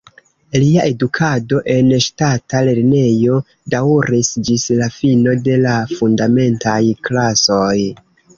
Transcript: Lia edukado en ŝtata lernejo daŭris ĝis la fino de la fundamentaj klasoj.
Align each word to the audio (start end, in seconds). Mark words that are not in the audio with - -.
Lia 0.61 0.83
edukado 0.91 1.59
en 1.73 1.91
ŝtata 2.05 2.61
lernejo 2.69 3.35
daŭris 3.75 4.33
ĝis 4.49 4.65
la 4.81 4.89
fino 4.97 5.37
de 5.51 5.59
la 5.67 5.75
fundamentaj 6.01 6.81
klasoj. 7.11 7.77